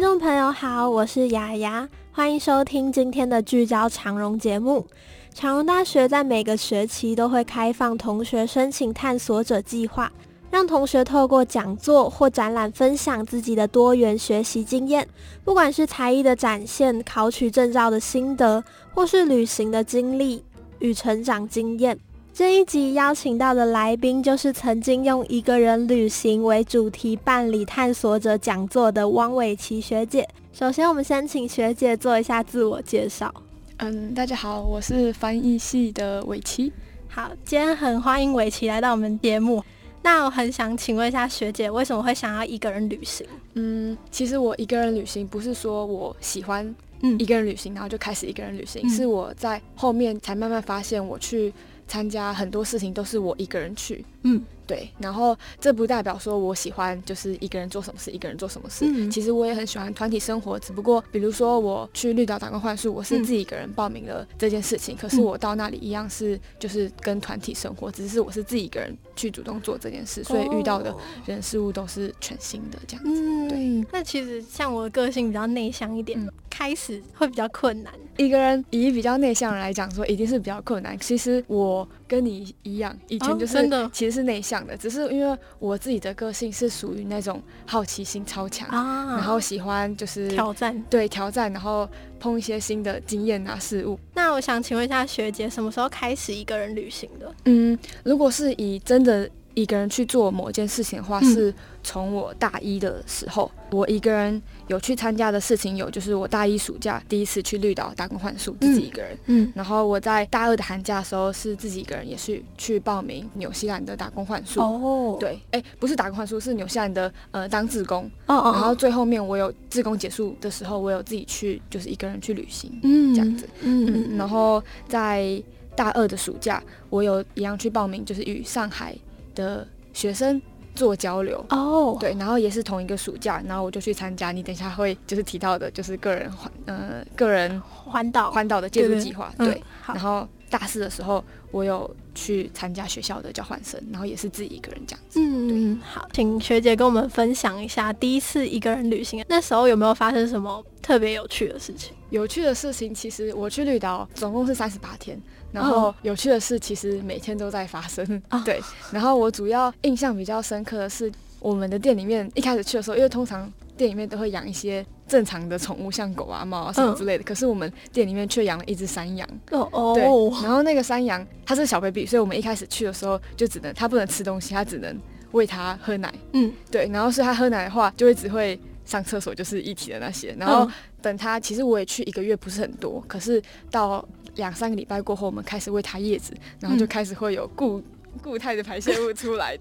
[0.00, 4.86] 听众朋友好，我是雅雅，欢迎收听今天的聚焦长荣节目。
[5.34, 10.10] 长荣大学在每个学期都会开放同学申请探索者计划，
[10.50, 15.06] 让同学透过讲座或展览分享自己的多元学习经验，
[15.44, 18.64] 不管是才艺的展现、考取证照的心得，
[18.94, 20.42] 或是旅行的经历
[20.78, 21.98] 与成长经验。
[22.32, 30.26] 这一集邀请到的来宾就是曾经用一个人旅行为主题办理探索者讲座的汪伟琪学姐。
[30.52, 33.32] 首先，我们先请学姐做一下自我介绍。
[33.78, 36.72] 嗯，大家好，我是翻译系的伟琪。
[37.08, 39.62] 好，今天很欢迎伟琪来到我们节目。
[40.02, 43.26] 那我很想请问一下学姐，为什么会想要一个人旅行？
[43.54, 46.74] 嗯，其实我一个人旅行不是说我喜欢
[47.18, 51.52] 一个人旅行，然后就开始一个人旅行，是我在后面才慢慢发现我去。
[51.90, 54.40] 参加很多事情都是我一个人去，嗯。
[54.70, 58.84] 对，然后这不代表说我喜欢就是一个人做什么事，一个人做什么事。
[58.86, 70.94] 嗯，其实我也很喜欢团体生活，只不过比如说我去绿岛打工换宿，我是自己一个人报名了这件事情，可是我到那里一样是就是跟团体生活，只是我是自己一个人去主动做这件事，所以遇到的
[71.26, 73.10] 人事物都是全新的这样子。
[73.10, 73.86] 嗯，对。
[73.90, 77.92] 那其实像我的个性比较内向一点，开始会比较困难。
[78.18, 80.96] 一个人以比较内向来讲说，一定是比较困难。
[81.00, 84.66] 其实我跟你一样，以前就是真的其实是内向。
[84.66, 91.88] 的，只是因为我自己的个性是属于那种好奇心超强，然后喜欢就是挑战，对挑战，然后
[92.18, 93.96] 碰一些新的经验啊事物。
[94.14, 97.32] 那我想请问一下学姐，什么时候开始一个人旅行的？
[97.44, 99.30] 嗯，如果是以真的。
[99.54, 109.18] 一个人去做某件事情的话，是从我大一的时候，我一个人有去参加的事情有，就是我大一暑假第一次去绿岛打工换宿，自己一个人。
[109.26, 114.60] 嗯，然后我在大二的寒假的时候是自己一个人，也是去报名纽西兰的打工换宿。
[114.60, 118.10] 哦，对，哎，不是打工换宿，是纽西兰的呃当志工。
[118.26, 118.52] 哦哦。
[118.52, 122.70] 然后最后面我有志工结束的时候，我有自己去，就是一个人去旅行。
[122.82, 123.48] 嗯，这样子。
[123.62, 124.16] 嗯嗯。
[124.16, 125.42] 然后在
[125.74, 128.96] 大二的暑假，我有一样去报名，就是与上海。
[129.40, 130.40] 的学生
[130.74, 134.30] 做交流哦，对，然后也是同一个暑假，然后我就去参加。
[134.30, 139.60] 你等一下会就是提到的，就是个人环呃个人环岛环岛的介入计划，对。
[139.88, 145.20] 然后大四的时候，我有去参加学校的交换生，然后也是自己一个人这样子。
[145.20, 151.92] 嗯嗯，好，请学姐跟我们分享一下第一次一个人旅行，那时候有没有发生什么特别有趣的事情？
[152.10, 155.20] 有趣的事情，其实我去绿岛总共是三十八天。
[155.52, 158.04] 然后有趣的事其实每天都在发生，
[158.44, 158.60] 对。
[158.92, 167.24] 然后我主要印象比较深刻的是，我们的店里面一开始去的时候，因为通常店里面都会养一些正常的宠物，像狗啊、猫啊什么之类的。
[167.24, 169.28] 可是我们店里面却养了一只山羊。
[169.50, 169.92] 哦哦。
[169.94, 170.04] 对。
[170.44, 174.96] 然后那个山羊它是小 baby，所以我们一开始去的时候就只能它不能吃东西，它只能
[175.32, 176.14] 喂它喝奶。
[176.32, 176.52] 嗯。
[176.70, 176.88] 对。
[176.92, 180.32] 然后是它喝奶的话，就会只会上厕所，就是一体的那些。
[180.38, 180.70] 然后
[181.02, 184.06] 等它，其实我也去一个月不是很多，可是到。
[184.36, 187.82] 两三个礼拜过后，我们开始喂它叶子，然后就开始会有固
[188.22, 189.58] 固态的排泄物出来。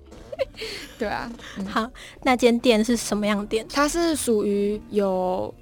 [0.97, 1.29] 对啊，
[1.67, 1.89] 好，
[2.23, 3.65] 那间店是什么样店？
[3.69, 5.53] 它是属于有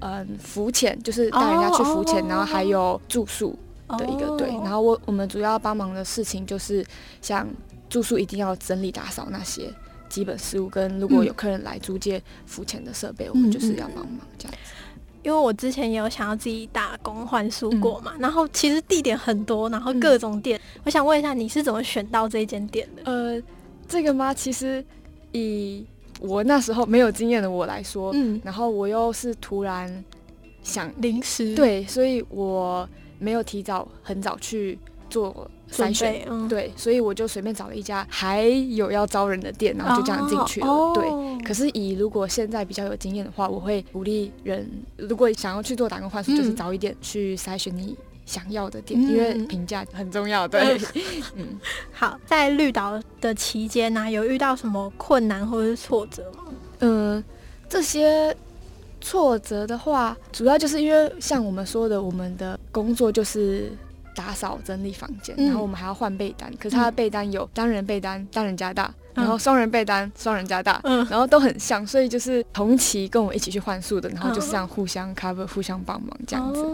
[0.00, 4.48] 嗯浮潜，就是带人家去浮潜，然后还有住宿的一个对。
[4.48, 6.84] 然后我我们主要帮忙的事情就是
[7.22, 7.48] 像
[7.88, 9.72] 住宿一定要整理打扫那些
[10.10, 14.72] 基本事务，跟如果有客人来租借浮潜的设备，我们就是要帮忙这样子。
[15.28, 23.02] 因为我之前也有想要自己打工换宿过嘛，然后其实地点很多，然后各种店，我想问一下你是怎么选到这一间店的？
[23.04, 23.42] 呃，
[23.86, 24.32] 这个吗？
[24.32, 24.82] 其实
[25.32, 25.84] 以
[26.18, 30.02] 我那时候没有经验的我来说，嗯，然后我又是突然
[30.62, 34.78] 想临时对，所以我没有提早很早去
[35.08, 35.50] 做。
[35.70, 40.94] 筛选对，所以我就随便找了一家还有要招人的店，然后就这样进去了。
[40.94, 41.04] 对，
[41.44, 44.66] 可是以如果现在比较有经验的话，我会鼓励人，
[44.96, 47.94] 如果想要去做打工换宿，就是早一点去筛选你
[48.24, 50.48] 想要的店，因为评价很重要。
[50.48, 50.80] 对，
[51.36, 51.60] 嗯，
[51.92, 56.44] 好，在绿岛的期间呢，有遇到什么困难或者是挫折吗？
[56.78, 57.22] 嗯，
[57.68, 58.34] 这些
[59.02, 63.70] 挫折的话，主要就是因为像我们说的，我们的工作就是。
[64.18, 66.52] 打扫整理房间，然后我们还要换被单。
[66.58, 76.64] 可是他的被单有单人被单，单人加大，然后双人被单，双人加大，然后都很像，所以就是同期跟我一起去换宿的，然后就是这样互相 cover，互相帮忙这样子。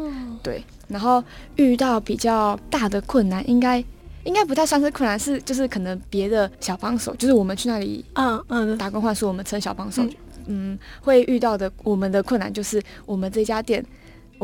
[0.43, 1.23] 对，然后
[1.57, 3.85] 遇到比较大的困难，应该
[4.25, 10.03] 应该不太算是困难，是就是可能别的小帮手，就是我们去那里嗯嗯打工换宿，我们称小帮手，
[10.47, 13.85] 嗯，会遇到的我们的困难就是我们这家店。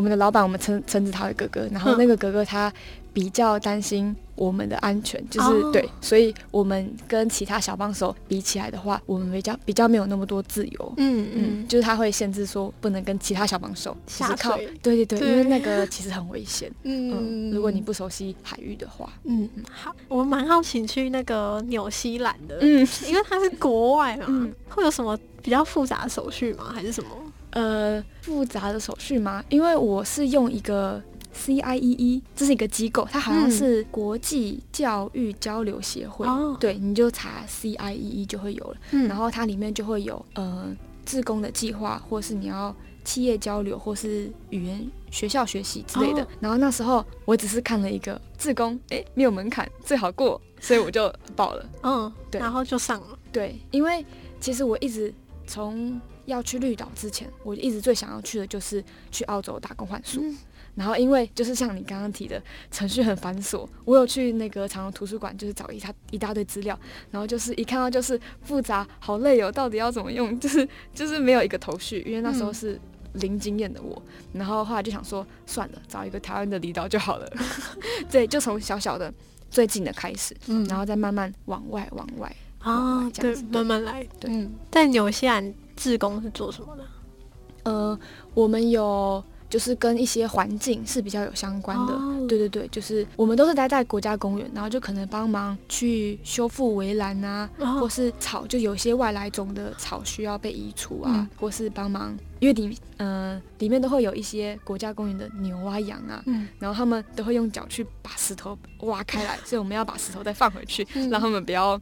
[0.01, 2.73] 我们的老板，我们称称之他为哥哥，然后那个哥哥他
[3.13, 5.71] 比较担心我们的安全，就是、哦。
[5.71, 10.95] 对，所以我们跟其他小帮手比起来的话，我们比较比较没有那么多自由。
[10.97, 14.73] 嗯嗯，嗯，就是他会限制说不能跟其他小帮手就下水。
[14.83, 15.29] 对对对，对。
[15.33, 16.73] 因为那个其实很危险。
[16.85, 17.51] 嗯。
[17.51, 19.47] 嗯，如果你不熟悉海域的话，嗯。
[19.71, 22.89] 好，我蛮好奇去那个纽西兰的，嗯。
[23.07, 24.51] 因为它是国外嘛，嗯。
[24.71, 26.73] 会有什么比较复杂的手续吗？
[26.73, 27.11] 还是什么？
[27.51, 29.45] 呃，复杂的手续吗？
[29.49, 31.03] 因为我是用一个
[31.35, 36.27] CIEE，E，这是一个机构，它好像嗯是国际教育交流协会。
[36.27, 38.77] 哦对，你就查 CIEE E 就会有了。
[38.93, 40.75] 嗯然后它里面就会有呃，
[41.05, 42.75] 自工的计划，或是你要
[43.05, 46.23] 企业交流，或是语言学校学习之类的。
[46.23, 51.67] 哦然后那时候我只是看了一个自工，诶，没有门槛，最好过，所以我就报了。
[51.83, 53.19] 嗯，对然后就上了。
[53.33, 54.05] 对，因为
[54.41, 55.13] 其实我一直
[55.47, 60.21] 从要去绿岛之前，我一直最想要去的就是去澳洲打工换宿。
[60.23, 60.37] 嗯
[60.77, 62.41] 然后因为就是像你刚刚提的，
[62.71, 66.79] 程序很繁琐，我有去那个长荣图书馆，就是找一大一大堆资料，
[67.11, 70.39] 然后就是一看到就是复杂，好累哦，到底要怎么用？
[70.39, 72.81] 就是 就是没有一个头绪，因为那时候嗯是
[73.15, 74.01] 零经验的我。
[74.33, 77.29] 然后后来就想说，算了，找一个台湾的离岛就好了。
[78.09, 79.13] 对，就从小小的
[79.51, 82.35] 最近的开始，嗯然后再慢慢往外往外。
[82.61, 84.07] 啊，对这样子，慢慢来。
[84.21, 86.85] 对嗯，在纽西兰志工是做什么的？
[87.63, 87.99] 呃，
[88.35, 91.95] 我们有就是跟一些环境是比较有相关的。
[91.95, 111.81] 哦对对对，就是我们都是待在国家公园，然后就可能帮忙去修复围栏啊，哦或是草，就有些外来种的草需要被移除啊，嗯或是帮忙，因为里呃里面都会有一些国家公园的牛啊羊啊，嗯然后他们都会用脚去把石头挖开来，所以我们要把石头再放回去，嗯让他们不要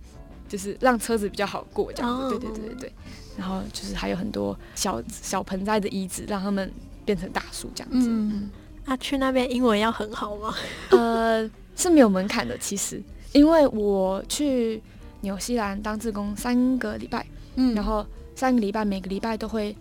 [0.48, 2.24] 就是让车子比较好过这样子。
[2.24, 2.92] 哦对对对对对。
[3.38, 6.69] 然后就是还有很多小小盆栽的移植，让他们
[7.05, 8.08] 变成大树这样子。
[8.11, 8.50] 嗯，
[8.85, 10.52] 啊，去那边英文要很好吗？
[10.90, 13.00] 呃，是没有门槛的，其实，
[13.32, 14.82] 因为我去
[15.20, 17.25] 纽西兰当志工三个礼拜，
[17.55, 18.05] 嗯然后
[18.35, 19.76] 三个礼拜每个礼拜都会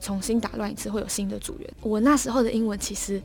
[0.00, 1.70] 重新打乱一次，会有新的组员。
[1.82, 3.22] 我那时候的英文其实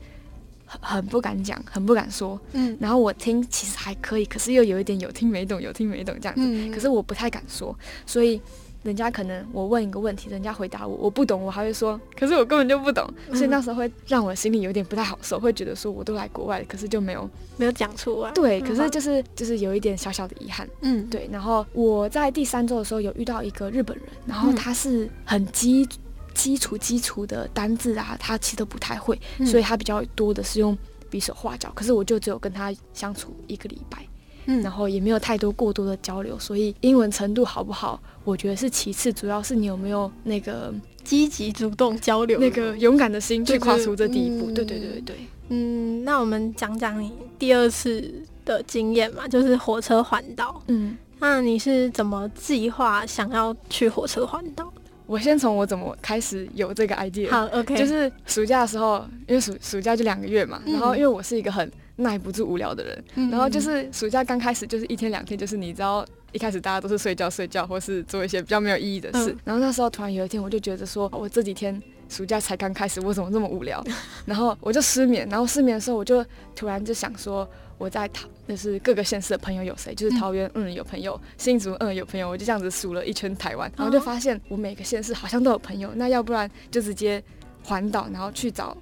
[0.64, 6.40] 很很不敢讲，很不敢说，嗯然后我听其实还可以，可是又有一点有听没懂，有听没懂这样子。
[6.44, 7.76] 嗯可是我不太敢说，
[8.06, 8.40] 所以
[8.82, 18.30] 人家可能我问一个问题，人家回答我我不懂，我还会说，可是我根本就不懂，嗯所以那时候会让我心里有点不太好受，会觉得说我都来国外了，可是就没有没有讲出来。
[18.32, 20.68] 对，嗯可是就是就是有一点小小的遗憾。
[20.80, 25.88] 嗯，对，然后我在第三周的时候有遇到一个日本人，然后嗯他是很基
[26.34, 30.76] 基础基础的单字啊，他其实都不太会，嗯所以他比较多的是用
[31.08, 31.70] 比手画脚。
[31.74, 33.98] 可是我就只有跟他相处一个礼拜，
[34.46, 40.72] 嗯，然后也没有太多过多的交流，所以英文程度好不好，我觉得是其次，主要是你有没有那个
[41.04, 44.50] 积极主动交流那个勇敢的心去跨出这第一步。
[44.50, 45.16] 嗯对对对对对。
[45.48, 48.12] 嗯，那我们讲讲你第二次
[48.44, 50.62] 的经验嘛，就是火车环岛。
[50.68, 54.72] 嗯，那你是怎么计划想要去火车环岛？
[55.06, 57.28] 我先从我怎么开始有这个 idea。
[57.30, 71.82] 好，OK，就是暑假的时候，因为暑暑假就两个月嘛，嗯然后因为我是一个很耐不住无聊的人，嗯然后就是暑假刚开始就是一天两天，就是你知道一开始大家都是睡觉睡觉，或是做一些比较没有意义的事，嗯然后那时候突然有一天我就觉得说，我这几天。
[72.08, 73.82] 暑假才刚开始，我怎么这么无聊？
[74.26, 76.22] 然后我就失眠，然后失眠的时候，我就
[76.54, 79.94] 突然就想说，我在桃，就是各个县市的朋友有谁？
[79.94, 82.28] 就是桃园，嗯，有朋友；新竹，嗯，有朋友。
[82.28, 85.90] 我就这样子数了一圈台湾，然后就发现我每个县市好像都有朋友。
[85.94, 87.22] 那要不然就直接
[87.64, 88.76] 环岛，然后去找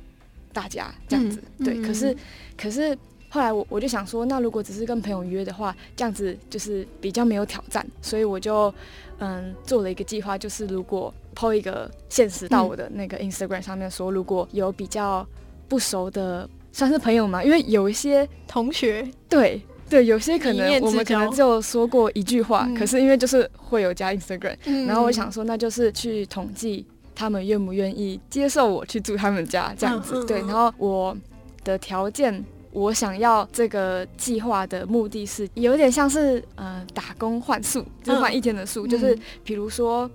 [0.52, 1.42] 大家这样子。
[1.64, 2.16] 对，可是
[2.56, 2.96] 可是
[3.28, 8.72] 后来我我就想说，那如果只是跟朋友约的话，这样子就是比较没有挑战，所以我就
[9.18, 15.26] 嗯做了一个计划，就是如果 PO 一个现实到我的那个 Instagram 上面说，如果有比较
[15.68, 19.60] 不熟的，算是朋友嘛，因为有一些 同学，对。
[19.88, 21.34] 对，有些可能我们可能交。
[21.34, 22.74] 只有说过一句话，嗯。
[22.76, 24.86] 可是因为就是会有加 Instagram，、嗯。
[24.86, 30.24] 然后我想说，那就是去统计他们愿不愿意接受我去住他们家这样子。
[30.26, 31.16] 对，然后我
[31.64, 40.10] 的条件，我想要这个计划的目的是有点像是呃打工换宿，就是换嗯一天的宿，就是比如说。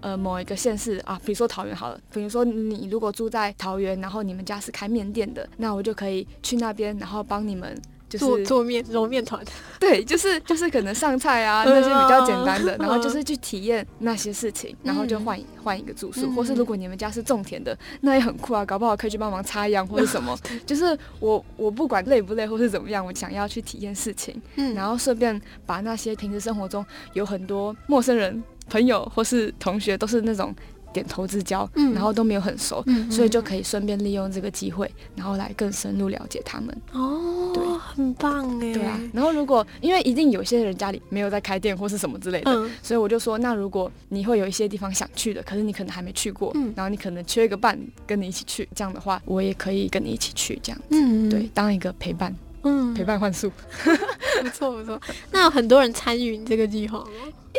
[0.00, 7.74] 呃，某一个县市啊，比如说桃园好了，比如说你如果住在桃园，然后你们家是开面店的，那我就可以去那边，然后帮你们
[8.18, 9.42] 就是做做面揉面团，
[9.80, 20.36] 对，就是就是可能上菜啊嗯那些比较简单的，嗯然后就是去体验那些事情，然后就换一换一个住宿，嗯或是如果你们家是种田的，那也很酷啊，搞不好可以去帮忙插秧或者什么。
[20.64, 30.54] 就是我我不管累不累或是怎么样，我想要去体验事情，嗯然后顺便把那些平时生活中有很多陌生人、朋友或是同学都是那种
[30.92, 36.68] 点头之交，嗯然后都没有很熟，嗯所以就可以顺便利用这个机会，然后来更深入了解他们。
[36.92, 37.64] 哦，对。
[37.94, 42.70] 很棒哎，对啊，然后如果因为一定有些人家里没有在开店或是什么之类的，嗯。
[42.82, 46.72] 所以我就说，那如果你会有一些地方想去的，可是你可能还没去过，嗯。
[46.76, 50.80] 然后你可能缺一个伴跟你一起去，这样的话，我也可以跟你一起去，这样。
[50.90, 53.50] 嗯，对，，当一个陪伴，嗯，陪伴幻术。
[54.42, 55.00] 不错不错。
[55.30, 57.06] 那有很多人参与你这个计划吗？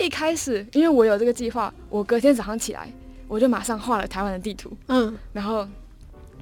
[0.02, 2.92] 一开始因为我有这个计划，我隔天早上起来，
[3.30, 5.18] 我就马上画了台湾的地图，嗯。
[5.32, 5.66] 然后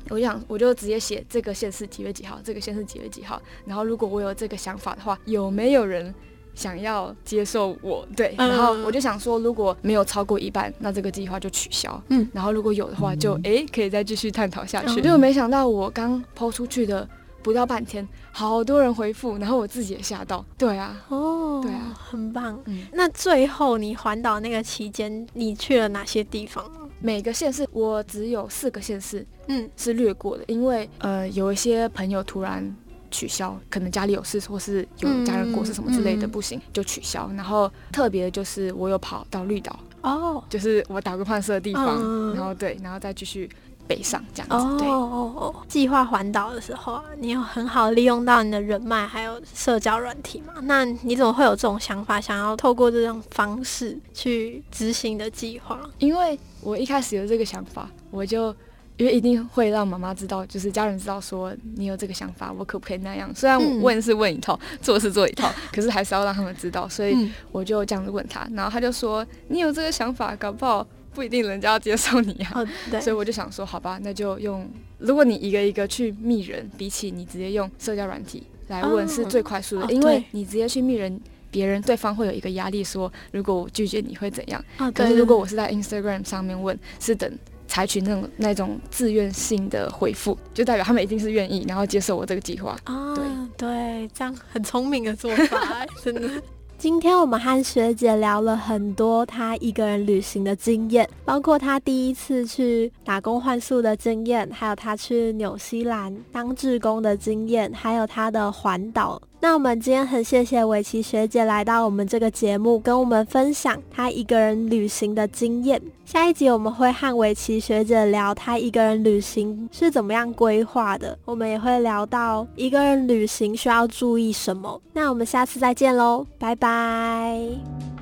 [0.09, 3.41] 我就想，我就直接写这个县是几月几号，这个县是几月几号。
[3.65, 6.13] 然后如果我有这个想法的话，有没有人
[6.53, 8.07] 想要接受我？
[8.15, 12.01] 对，嗯然后我就想说，如果没有超过一半，那这个计划就取消。
[12.09, 14.99] 嗯然后如果有的话就，诶可以再继续探讨下去。
[14.99, 17.07] 嗯结果没想到我刚抛出去的
[17.41, 20.45] 不到半天，好多人回复，然后我自己也吓到。
[20.57, 22.57] 对啊，哦，对啊，很棒。
[22.65, 26.63] 嗯，那最后你环岛那个期间，你去了哪些地方？
[27.03, 29.69] 每个县市我只有四个县市嗯。
[29.75, 32.73] 是略过的，因为呃有一些朋友突然
[33.11, 37.29] 取消，可能家里有事或是有家人过世什么之类的，不行就取消。
[37.35, 40.41] 然后特别的就是我有跑到绿岛，哦。
[40.49, 42.33] 就是我打过换色的地方，嗯。
[42.35, 43.49] 然后对，然后再继续
[43.87, 44.55] 北上这样子。
[44.55, 50.53] 哦对，哦哦，计划环岛的时候啊，你有很好利用到你的人脉还有社交软体嘛？
[50.63, 55.79] 那你怎么会有这种想法，想要透过这种方式去执行的计划？
[55.99, 58.55] 因为我一开始有这个想法，我就。
[58.95, 63.27] 因为一定会让妈妈知道，就是家人知道说你有这个想法，我可不可以那样？
[63.33, 66.87] 虽然嗯问是问一套，做是做一套，可是还是要让他们知道。
[66.87, 72.51] 所以嗯我就这样子问他，然后他就说：“你有这个想法，搞不好不一定人家要接受你啊。
[72.55, 74.69] 哦，对，所以我就想说，好吧，那就用。
[74.97, 81.19] 如果你一个一个去密人，比起你直接用社交软体来问哦是最快速的，哦因为你直接去密人，
[81.51, 84.63] 别人对方会有一个压力，说如果我拒绝你会怎样？
[84.93, 87.31] 可是如果我是在 Instagram 上面问，是等。
[87.65, 92.77] 采取那种那种自愿性的回复，就代表他们一定是愿意，然后接受我这个计划。
[92.83, 93.25] 啊，对
[93.57, 96.29] 对，这样很聪明的做法， 真的。
[96.77, 109.21] 今天我们和学姐聊了很多她一个人旅行的经验，包括她第一次去打工换宿的经验，还有她去纽西兰当志工的经验，还有她的环岛。
[109.43, 115.81] 那我们今天很谢谢围棋学姐来到我们这个节目，跟我们分享她一个人旅行的经验。
[116.05, 124.81] 下一集我们会和围棋学姐聊她一个人旅行是怎么样规划的，我们也会聊到一个人旅行需要注意什么。
[124.93, 127.92] 那我们下次再见喽，拜拜。